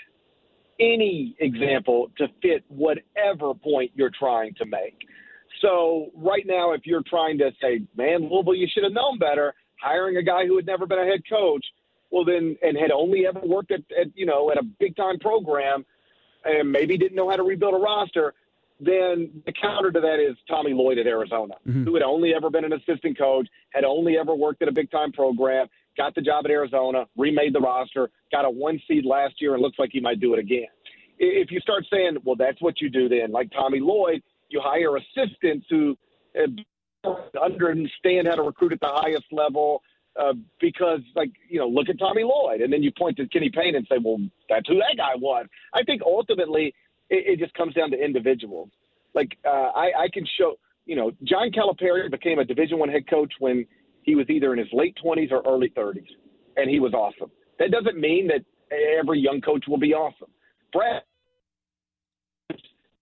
any 0.79 1.35
example 1.39 2.09
to 2.17 2.27
fit 2.41 2.63
whatever 2.69 3.53
point 3.53 3.91
you're 3.95 4.11
trying 4.17 4.53
to 4.55 4.65
make. 4.65 4.97
So 5.61 6.07
right 6.15 6.43
now, 6.45 6.71
if 6.73 6.81
you're 6.85 7.03
trying 7.07 7.37
to 7.39 7.51
say, 7.61 7.81
man, 7.95 8.29
Louisville, 8.29 8.55
you 8.55 8.67
should 8.71 8.83
have 8.83 8.93
known 8.93 9.19
better, 9.19 9.53
hiring 9.81 10.17
a 10.17 10.23
guy 10.23 10.45
who 10.47 10.55
had 10.55 10.65
never 10.65 10.85
been 10.85 10.99
a 10.99 11.05
head 11.05 11.21
coach– 11.29 11.65
well 12.11 12.25
then 12.25 12.57
and 12.61 12.77
had 12.77 12.91
only 12.91 13.25
ever 13.25 13.39
worked 13.43 13.71
at, 13.71 13.81
at 13.99 14.07
you 14.15 14.25
know 14.25 14.51
at 14.51 14.57
a 14.57 14.63
big 14.63 14.95
time 14.95 15.19
program 15.19 15.85
and 16.45 16.71
maybe 16.71 16.97
didn't 16.97 17.15
know 17.15 17.29
how 17.29 17.35
to 17.35 17.43
rebuild 17.43 17.73
a 17.73 17.77
roster, 17.77 18.33
then 18.79 19.29
the 19.45 19.53
counter 19.53 19.91
to 19.91 19.99
that 19.99 20.19
is 20.19 20.35
Tommy 20.47 20.73
Lloyd 20.73 20.97
at 20.97 21.05
Arizona, 21.05 21.53
mm-hmm. 21.67 21.83
who 21.83 21.93
had 21.93 22.03
only 22.03 22.33
ever 22.33 22.49
been 22.49 22.65
an 22.65 22.73
assistant 22.73 23.17
coach, 23.17 23.47
had 23.69 23.83
only 23.83 24.17
ever 24.17 24.33
worked 24.33 24.61
at 24.63 24.67
a 24.67 24.71
big 24.71 24.89
time 24.89 25.11
program, 25.11 25.67
got 25.95 26.15
the 26.15 26.21
job 26.21 26.45
at 26.45 26.51
Arizona, 26.51 27.05
remade 27.15 27.53
the 27.53 27.59
roster, 27.59 28.09
got 28.31 28.43
a 28.43 28.49
one 28.49 28.81
seed 28.87 29.05
last 29.05 29.39
year, 29.39 29.53
and 29.53 29.61
looks 29.61 29.77
like 29.77 29.91
he 29.91 29.99
might 29.99 30.19
do 30.19 30.33
it 30.33 30.39
again. 30.39 30.67
If 31.19 31.51
you 31.51 31.59
start 31.59 31.85
saying, 31.91 32.17
well, 32.23 32.35
that's 32.35 32.59
what 32.61 32.81
you 32.81 32.89
do 32.89 33.07
then, 33.07 33.31
like 33.31 33.51
Tommy 33.51 33.79
Lloyd, 33.79 34.23
you 34.49 34.59
hire 34.63 34.97
assistants 34.97 35.67
who 35.69 35.95
uh, 36.35 37.13
understand 37.39 38.27
how 38.27 38.35
to 38.35 38.41
recruit 38.41 38.73
at 38.73 38.79
the 38.79 38.89
highest 38.89 39.25
level, 39.31 39.83
uh, 40.19 40.33
because, 40.59 40.99
like, 41.15 41.31
you 41.49 41.59
know, 41.59 41.67
look 41.67 41.89
at 41.89 41.99
Tommy 41.99 42.23
Lloyd, 42.23 42.61
and 42.61 42.71
then 42.71 42.83
you 42.83 42.91
point 42.97 43.17
to 43.17 43.27
Kenny 43.27 43.49
Payne 43.49 43.75
and 43.75 43.87
say, 43.89 43.97
well, 44.03 44.17
that's 44.49 44.67
who 44.67 44.75
that 44.75 44.97
guy 44.97 45.15
was. 45.15 45.45
I 45.73 45.83
think 45.83 46.01
ultimately 46.05 46.73
it, 47.09 47.33
it 47.33 47.39
just 47.39 47.53
comes 47.53 47.73
down 47.73 47.91
to 47.91 47.97
individuals. 47.97 48.69
Like, 49.13 49.37
uh, 49.45 49.71
I, 49.75 49.91
I 50.03 50.07
can 50.13 50.25
show, 50.37 50.55
you 50.85 50.95
know, 50.95 51.11
John 51.23 51.51
Calipari 51.51 52.09
became 52.09 52.39
a 52.39 52.45
Division 52.45 52.79
One 52.79 52.89
head 52.89 53.09
coach 53.09 53.31
when 53.39 53.65
he 54.03 54.15
was 54.15 54.25
either 54.29 54.51
in 54.53 54.59
his 54.59 54.67
late 54.73 54.97
20s 55.03 55.31
or 55.31 55.41
early 55.47 55.69
30s, 55.69 56.07
and 56.57 56.69
he 56.69 56.79
was 56.79 56.93
awesome. 56.93 57.31
That 57.59 57.71
doesn't 57.71 57.99
mean 57.99 58.27
that 58.27 58.41
every 58.99 59.19
young 59.19 59.41
coach 59.41 59.65
will 59.67 59.77
be 59.77 59.93
awesome. 59.93 60.29
Brad 60.73 61.03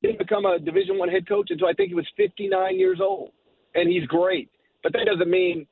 didn't 0.02 0.20
become 0.20 0.46
a 0.46 0.60
Division 0.60 0.98
One 0.98 1.10
head 1.10 1.28
coach 1.28 1.48
until 1.50 1.68
I 1.68 1.74
think 1.74 1.90
he 1.90 1.96
was 1.96 2.08
59 2.18 2.78
years 2.78 3.00
old, 3.02 3.32
and 3.76 3.90
he's 3.90 4.06
great. 4.06 4.50
But 4.84 4.94
that 4.94 5.06
doesn't 5.06 5.30
mean 5.30 5.68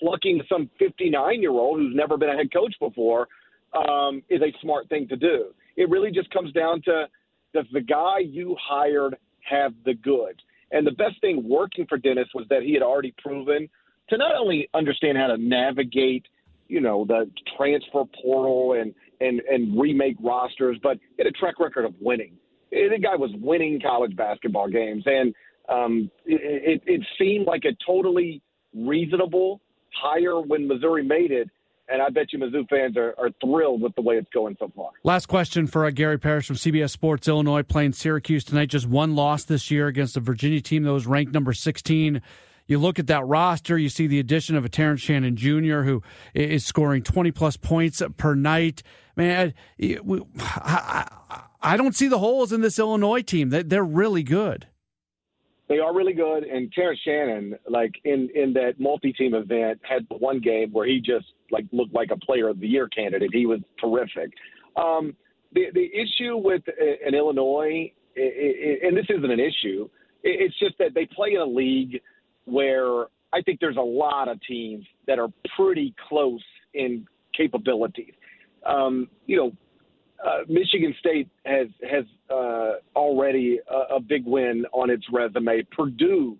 plucking 0.00 0.42
some 0.48 0.70
59 0.78 1.40
year 1.40 1.50
old 1.50 1.78
who's 1.78 1.94
never 1.94 2.16
been 2.16 2.30
a 2.30 2.36
head 2.36 2.52
coach 2.52 2.74
before 2.80 3.28
um, 3.74 4.22
is 4.28 4.40
a 4.42 4.52
smart 4.60 4.88
thing 4.88 5.08
to 5.08 5.16
do. 5.16 5.46
It 5.76 5.88
really 5.90 6.10
just 6.10 6.30
comes 6.30 6.52
down 6.52 6.82
to 6.82 7.06
does 7.54 7.66
the 7.72 7.80
guy 7.80 8.18
you 8.18 8.56
hired 8.60 9.16
have 9.48 9.72
the 9.84 9.94
goods? 9.94 10.38
And 10.72 10.86
the 10.86 10.92
best 10.92 11.20
thing 11.20 11.48
working 11.48 11.86
for 11.88 11.96
Dennis 11.96 12.28
was 12.34 12.46
that 12.50 12.62
he 12.62 12.74
had 12.74 12.82
already 12.82 13.14
proven 13.18 13.68
to 14.08 14.16
not 14.16 14.34
only 14.34 14.68
understand 14.74 15.16
how 15.16 15.28
to 15.28 15.36
navigate, 15.36 16.26
you 16.68 16.80
know, 16.80 17.04
the 17.04 17.30
transfer 17.56 18.04
portal 18.22 18.74
and 18.74 18.94
and 19.20 19.40
and 19.40 19.80
remake 19.80 20.16
rosters, 20.20 20.78
but 20.82 20.98
he 21.16 21.22
had 21.22 21.26
a 21.26 21.32
track 21.32 21.58
record 21.60 21.84
of 21.84 21.94
winning. 22.00 22.32
The 22.70 22.98
guy 23.00 23.14
was 23.16 23.30
winning 23.40 23.80
college 23.80 24.16
basketball 24.16 24.68
games, 24.68 25.04
and 25.06 25.34
um, 25.68 26.10
it, 26.24 26.82
it, 26.82 26.82
it 26.86 27.06
seemed 27.18 27.46
like 27.46 27.64
a 27.64 27.76
totally 27.86 28.42
reasonable 28.74 29.60
higher 30.00 30.40
when 30.40 30.66
Missouri 30.66 31.04
made 31.04 31.30
it. 31.30 31.48
And 31.88 32.02
I 32.02 32.08
bet 32.08 32.32
you 32.32 32.40
Mizzou 32.40 32.68
fans 32.68 32.96
are, 32.96 33.14
are 33.16 33.30
thrilled 33.40 33.80
with 33.80 33.94
the 33.94 34.02
way 34.02 34.16
it's 34.16 34.28
going 34.34 34.56
so 34.58 34.72
far. 34.74 34.90
Last 35.04 35.26
question 35.26 35.68
for 35.68 35.84
uh, 35.84 35.90
Gary 35.90 36.18
Parrish 36.18 36.48
from 36.48 36.56
CBS 36.56 36.90
Sports 36.90 37.28
Illinois 37.28 37.62
playing 37.62 37.92
Syracuse 37.92 38.42
tonight. 38.42 38.70
Just 38.70 38.88
one 38.88 39.14
loss 39.14 39.44
this 39.44 39.70
year 39.70 39.86
against 39.86 40.16
a 40.16 40.20
Virginia 40.20 40.60
team 40.60 40.82
that 40.82 40.92
was 40.92 41.06
ranked 41.06 41.32
number 41.32 41.52
16 41.52 42.20
you 42.66 42.78
look 42.78 42.98
at 42.98 43.06
that 43.06 43.24
roster, 43.24 43.78
you 43.78 43.88
see 43.88 44.06
the 44.06 44.18
addition 44.18 44.56
of 44.56 44.64
a 44.64 44.68
Terrence 44.68 45.00
Shannon 45.00 45.36
Jr., 45.36 45.82
who 45.82 46.02
is 46.34 46.64
scoring 46.64 47.02
20 47.02 47.30
plus 47.30 47.56
points 47.56 48.02
per 48.16 48.34
night. 48.34 48.82
Man, 49.14 49.54
I, 49.80 51.08
I 51.62 51.76
don't 51.76 51.94
see 51.94 52.08
the 52.08 52.18
holes 52.18 52.52
in 52.52 52.60
this 52.60 52.78
Illinois 52.78 53.22
team. 53.22 53.50
They're 53.50 53.84
really 53.84 54.22
good. 54.22 54.66
They 55.68 55.78
are 55.80 55.92
really 55.94 56.12
good, 56.12 56.44
and 56.44 56.72
Terrence 56.72 57.00
Shannon, 57.04 57.56
like 57.68 57.92
in 58.04 58.28
in 58.34 58.52
that 58.52 58.74
multi-team 58.78 59.34
event, 59.34 59.80
had 59.82 60.06
one 60.08 60.40
game 60.40 60.70
where 60.72 60.86
he 60.86 61.00
just 61.00 61.26
like 61.50 61.66
looked 61.72 61.92
like 61.92 62.10
a 62.12 62.16
Player 62.16 62.48
of 62.48 62.60
the 62.60 62.68
Year 62.68 62.88
candidate. 62.88 63.30
He 63.32 63.46
was 63.46 63.60
terrific. 63.80 64.32
Um, 64.76 65.16
the 65.52 65.66
the 65.74 65.88
issue 65.92 66.36
with 66.36 66.62
uh, 66.68 67.08
in 67.08 67.14
Illinois, 67.14 67.92
it, 68.14 68.82
it, 68.82 68.86
and 68.86 68.96
this 68.96 69.06
isn't 69.08 69.30
an 69.30 69.40
issue, 69.40 69.88
it, 70.22 70.40
it's 70.40 70.58
just 70.58 70.78
that 70.78 70.94
they 70.94 71.06
play 71.06 71.32
in 71.34 71.40
a 71.40 71.44
league 71.44 72.00
where 72.44 73.06
I 73.32 73.42
think 73.42 73.58
there's 73.60 73.76
a 73.76 73.80
lot 73.80 74.28
of 74.28 74.40
teams 74.42 74.86
that 75.08 75.18
are 75.18 75.28
pretty 75.56 75.94
close 76.08 76.44
in 76.74 77.06
capabilities. 77.36 78.14
Um, 78.64 79.08
you 79.26 79.36
know, 79.36 79.52
uh, 80.24 80.38
Michigan 80.48 80.94
State 80.98 81.28
has 81.44 81.68
has 81.88 82.04
uh, 82.30 82.74
already 82.94 83.60
a, 83.70 83.96
a, 83.96 84.00
big 84.00 84.24
win 84.24 84.64
on 84.72 84.90
its 84.90 85.04
resume. 85.12 85.62
Purdue 85.70 86.36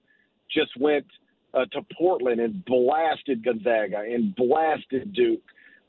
just 0.51 0.71
went 0.79 1.07
uh, 1.55 1.65
to 1.73 1.81
Portland 1.97 2.41
and 2.41 2.65
blasted 2.65 3.45
Gonzaga 3.45 4.01
and 4.01 4.35
blasted 4.35 5.13
Duke. 5.13 5.43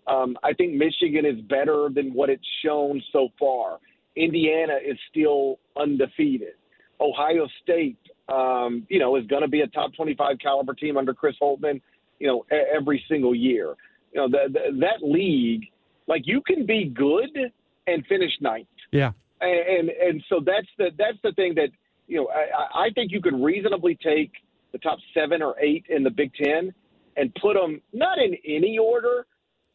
Um, 0.08 0.38
I 0.44 0.54
think 0.54 0.74
Michigan 0.74 1.26
is 1.26 1.40
better 1.42 1.90
than 1.94 2.14
what 2.14 2.30
it's 2.30 2.46
shown 2.64 3.02
so 3.12 3.30
far. 3.40 3.80
Indiana 4.16 4.78
is 4.84 4.98
still 5.10 5.60
undefeated. 5.80 6.54
Ohio 7.00 7.48
State, 7.62 8.00
um, 8.30 8.86
you 8.90 9.00
know, 9.00 9.16
is 9.16 9.28
going 9.28 9.44
to 9.44 9.48
be 9.48 9.62
a 9.62 9.68
top 9.68 9.94
25 9.94 10.38
caliber 10.40 10.74
team 10.74 10.98
under 10.98 11.14
Chris 11.14 11.36
Holtmann, 11.42 11.82
you 12.20 12.28
know, 12.28 12.46
every 12.52 13.04
single 13.08 13.36
year. 13.36 13.76
You 14.14 14.22
know, 14.22 14.30
the, 14.30 14.52
the, 14.52 14.80
that 14.80 15.06
league, 15.08 15.66
like 16.08 16.24
you 16.26 16.42
can 16.42 16.66
be 16.66 16.86
good 16.86 17.52
and 17.88 18.06
finish 18.08 18.32
ninth. 18.42 18.68
Yeah. 18.92 19.12
And, 19.42 19.90
and 19.90 19.90
and 19.90 20.24
so 20.30 20.42
that's 20.46 20.68
the 20.78 20.90
that's 20.98 21.18
the 21.24 21.32
thing 21.34 21.56
that 21.56 21.70
you 22.08 22.18
know 22.18 22.30
I, 22.30 22.86
I 22.86 22.90
think 22.94 23.12
you 23.12 23.22
could 23.22 23.40
reasonably 23.40 23.98
take 24.04 24.32
the 24.72 24.78
top 24.80 25.00
seven 25.14 25.42
or 25.42 25.56
eight 25.60 25.86
in 25.90 26.04
the 26.04 26.10
Big 26.10 26.32
Ten 26.34 26.74
and 27.16 27.34
put 27.42 27.56
them 27.56 27.82
not 27.94 28.18
in 28.20 28.36
any 28.46 28.78
order, 28.78 29.26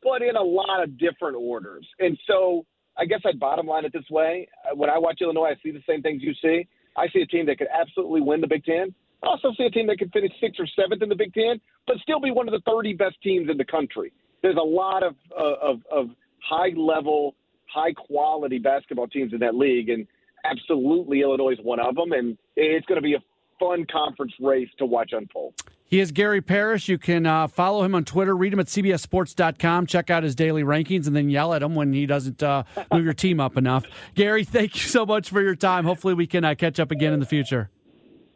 but 0.02 0.22
in 0.22 0.36
a 0.36 0.42
lot 0.42 0.82
of 0.82 0.98
different 0.98 1.36
orders. 1.36 1.86
And 1.98 2.18
so 2.26 2.66
I 2.98 3.04
guess 3.04 3.20
I'd 3.24 3.38
bottom 3.40 3.66
line 3.66 3.84
it 3.84 3.92
this 3.92 4.08
way: 4.10 4.48
when 4.74 4.90
I 4.90 4.98
watch 4.98 5.18
Illinois, 5.20 5.50
I 5.50 5.54
see 5.62 5.70
the 5.70 5.82
same 5.88 6.02
things 6.02 6.22
you 6.22 6.34
see. 6.42 6.66
I 6.96 7.08
see 7.08 7.22
a 7.22 7.26
team 7.26 7.46
that 7.46 7.58
could 7.58 7.68
absolutely 7.72 8.20
win 8.20 8.40
the 8.40 8.48
Big 8.48 8.64
Ten. 8.64 8.94
I 9.22 9.26
also 9.28 9.52
see 9.56 9.64
a 9.64 9.70
team 9.70 9.86
that 9.86 9.98
could 9.98 10.12
finish 10.12 10.32
sixth 10.40 10.60
or 10.60 10.66
seventh 10.76 11.02
in 11.02 11.08
the 11.08 11.14
Big 11.14 11.32
Ten, 11.32 11.60
but 11.86 11.96
still 12.02 12.20
be 12.20 12.30
one 12.32 12.48
of 12.48 12.52
the 12.52 12.60
30 12.70 12.94
best 12.94 13.16
teams 13.22 13.48
in 13.48 13.56
the 13.56 13.64
country. 13.64 14.12
There's 14.42 14.56
a 14.56 14.66
lot 14.66 15.02
of 15.02 15.14
uh, 15.30 15.54
of, 15.62 15.80
of 15.90 16.10
high 16.42 16.72
level 16.76 17.36
high 17.72 17.92
quality 17.92 18.58
basketball 18.58 19.06
teams 19.06 19.32
in 19.32 19.40
that 19.40 19.54
league, 19.54 19.88
and 19.88 20.06
absolutely 20.44 21.22
Illinois 21.22 21.52
is 21.52 21.58
one 21.62 21.80
of 21.80 21.94
them. 21.94 22.12
And 22.12 22.36
it's 22.56 22.86
going 22.86 22.96
to 22.96 23.02
be 23.02 23.14
a 23.14 23.22
fun 23.58 23.86
conference 23.90 24.32
race 24.40 24.68
to 24.78 24.86
watch 24.86 25.10
unfold. 25.12 25.54
He 25.86 26.00
is 26.00 26.10
Gary 26.10 26.40
Parrish. 26.40 26.88
You 26.88 26.96
can 26.96 27.26
uh, 27.26 27.46
follow 27.48 27.84
him 27.84 27.94
on 27.94 28.04
Twitter, 28.04 28.34
read 28.34 28.52
him 28.52 28.60
at 28.60 28.66
CBSSports.com, 28.66 29.86
check 29.86 30.08
out 30.08 30.22
his 30.22 30.34
daily 30.34 30.62
rankings, 30.62 31.06
and 31.06 31.14
then 31.14 31.28
yell 31.28 31.52
at 31.52 31.62
him 31.62 31.74
when 31.74 31.92
he 31.92 32.06
doesn't 32.06 32.42
uh, 32.42 32.62
move 32.90 33.04
your 33.04 33.12
team 33.12 33.40
up 33.40 33.58
enough. 33.58 33.84
Gary, 34.14 34.42
thank 34.42 34.74
you 34.74 34.88
so 34.88 35.04
much 35.04 35.28
for 35.28 35.42
your 35.42 35.54
time. 35.54 35.84
Hopefully, 35.84 36.14
we 36.14 36.26
can 36.26 36.44
uh, 36.44 36.54
catch 36.54 36.80
up 36.80 36.90
again 36.90 37.12
in 37.12 37.20
the 37.20 37.26
future. 37.26 37.68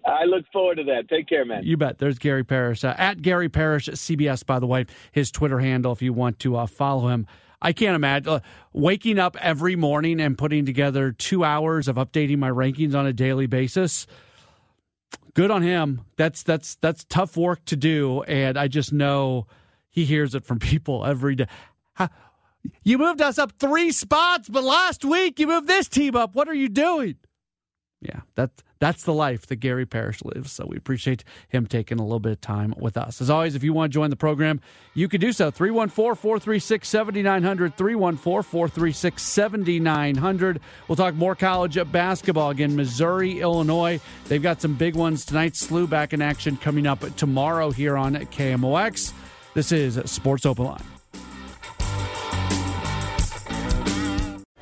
I 0.04 0.24
look 0.24 0.44
forward 0.52 0.76
to 0.76 0.84
that. 0.84 1.08
Take 1.08 1.28
care, 1.28 1.44
man. 1.44 1.64
You 1.64 1.76
bet. 1.76 1.98
There's 1.98 2.18
Gary 2.18 2.44
Parrish. 2.44 2.84
Uh, 2.84 2.94
at 2.96 3.22
Gary 3.22 3.48
Parrish, 3.48 3.88
CBS, 3.88 4.44
by 4.44 4.58
the 4.58 4.66
way, 4.66 4.86
his 5.10 5.30
Twitter 5.30 5.58
handle 5.58 5.92
if 5.92 6.00
you 6.00 6.12
want 6.12 6.38
to 6.40 6.56
uh, 6.56 6.66
follow 6.66 7.08
him. 7.08 7.26
I 7.60 7.72
can't 7.72 7.96
imagine 7.96 8.28
uh, 8.28 8.40
waking 8.72 9.18
up 9.18 9.36
every 9.40 9.76
morning 9.76 10.20
and 10.20 10.36
putting 10.36 10.66
together 10.66 11.12
two 11.12 11.44
hours 11.44 11.88
of 11.88 11.96
updating 11.96 12.38
my 12.38 12.50
rankings 12.50 12.94
on 12.94 13.06
a 13.06 13.12
daily 13.12 13.46
basis 13.46 14.06
good 15.36 15.50
on 15.50 15.62
him. 15.62 16.00
That's 16.16 16.42
that's 16.42 16.74
that's 16.76 17.04
tough 17.04 17.36
work 17.36 17.64
to 17.66 17.76
do, 17.76 18.22
and 18.22 18.58
I 18.58 18.66
just 18.66 18.92
know 18.92 19.46
he 19.88 20.04
hears 20.04 20.34
it 20.34 20.44
from 20.44 20.58
people 20.70 21.04
every 21.04 21.36
day. 21.36 21.46
You 22.82 22.98
moved 22.98 23.20
us 23.20 23.38
up 23.38 23.52
three 23.60 23.92
spots, 23.92 24.48
but 24.48 24.64
last 24.64 25.04
week 25.04 25.38
you 25.38 25.46
moved 25.46 25.68
this 25.68 25.88
team 25.88 26.16
up. 26.16 26.34
What 26.34 26.48
are 26.48 26.54
you 26.54 26.68
doing? 26.68 27.14
Yeah, 28.06 28.20
that's 28.36 28.62
that's 28.78 29.02
the 29.04 29.12
life 29.12 29.46
that 29.46 29.56
Gary 29.56 29.86
Parrish 29.86 30.22
lives. 30.22 30.52
So 30.52 30.66
we 30.68 30.76
appreciate 30.76 31.24
him 31.48 31.66
taking 31.66 31.98
a 31.98 32.02
little 32.02 32.20
bit 32.20 32.32
of 32.32 32.40
time 32.40 32.74
with 32.78 32.96
us. 32.96 33.20
As 33.20 33.30
always, 33.30 33.54
if 33.54 33.64
you 33.64 33.72
want 33.72 33.90
to 33.90 33.94
join 33.94 34.10
the 34.10 34.16
program, 34.16 34.60
you 34.94 35.08
can 35.08 35.20
do 35.20 35.32
so. 35.32 35.50
314 35.50 36.14
436 36.14 36.88
7900. 36.88 37.76
314 37.76 38.42
436 38.42 39.22
7900. 39.22 40.60
We'll 40.86 40.96
talk 40.96 41.14
more 41.14 41.34
college 41.34 41.78
basketball 41.90 42.50
again. 42.50 42.76
Missouri, 42.76 43.40
Illinois. 43.40 44.00
They've 44.28 44.42
got 44.42 44.60
some 44.60 44.74
big 44.74 44.94
ones 44.94 45.24
tonight. 45.24 45.54
SLU 45.54 45.88
back 45.88 46.12
in 46.12 46.22
action 46.22 46.56
coming 46.56 46.86
up 46.86 47.16
tomorrow 47.16 47.70
here 47.70 47.96
on 47.96 48.14
KMOX. 48.14 49.12
This 49.54 49.72
is 49.72 49.98
Sports 50.04 50.44
Open 50.46 50.66
Line. 50.66 50.95